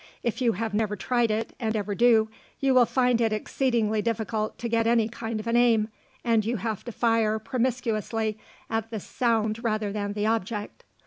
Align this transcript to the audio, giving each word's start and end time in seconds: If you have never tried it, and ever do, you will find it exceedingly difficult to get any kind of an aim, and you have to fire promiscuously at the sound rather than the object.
If 0.23 0.41
you 0.41 0.53
have 0.53 0.73
never 0.73 0.95
tried 0.95 1.29
it, 1.29 1.53
and 1.59 1.75
ever 1.75 1.93
do, 1.93 2.27
you 2.59 2.73
will 2.73 2.87
find 2.87 3.21
it 3.21 3.31
exceedingly 3.31 4.01
difficult 4.01 4.57
to 4.57 4.67
get 4.67 4.87
any 4.87 5.07
kind 5.07 5.39
of 5.39 5.45
an 5.45 5.55
aim, 5.55 5.89
and 6.23 6.43
you 6.43 6.57
have 6.57 6.83
to 6.85 6.91
fire 6.91 7.37
promiscuously 7.37 8.39
at 8.67 8.89
the 8.89 8.99
sound 8.99 9.63
rather 9.63 9.91
than 9.93 10.13
the 10.13 10.25
object. 10.25 10.83